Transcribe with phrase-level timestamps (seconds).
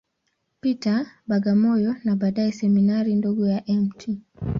[0.61, 3.99] Peter, Bagamoyo, na baadaye Seminari ndogo ya Mt.